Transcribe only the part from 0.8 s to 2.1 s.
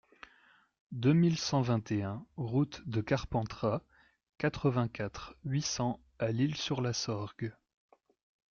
deux mille cent vingt et